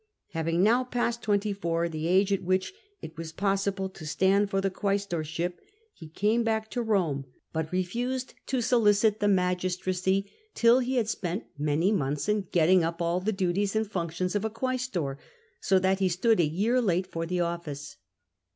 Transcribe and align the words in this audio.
Having 0.31 0.63
now 0.63 0.83
passed 0.83 1.21
twenty 1.21 1.53
four, 1.53 1.87
the 1.87 2.07
age 2.07 2.33
at 2.33 2.41
which 2.41 2.73
it 3.03 3.15
was 3.19 3.31
possible 3.31 3.87
to 3.87 4.03
stand 4.07 4.49
for 4.49 4.59
the 4.59 4.71
quaestorship, 4.71 5.59
he 5.93 6.07
came 6.09 6.43
back 6.43 6.71
to 6.71 6.83
Eome, 6.83 7.25
but 7.53 7.71
refused 7.71 8.33
to 8.47 8.61
solicit 8.61 9.19
the 9.19 9.27
magistracy 9.27 10.31
till 10.55 10.79
he 10.79 10.95
had 10.95 11.07
spent 11.07 11.43
many 11.55 11.91
months 11.91 12.27
in 12.27 12.47
getting 12.51 12.83
up 12.83 12.99
all 12.99 13.19
the 13.19 13.31
duties 13.31 13.75
and 13.75 13.91
functions 13.91 14.33
of 14.33 14.43
a 14.43 14.49
quaestor, 14.49 15.19
so 15.59 15.77
that 15.77 15.99
he 15.99 16.09
si 16.09 16.27
ood 16.27 16.39
a 16.39 16.45
year 16.47 16.81
late 16.81 17.05
for 17.05 17.27
the 17.27 17.39
office. 17.39 17.97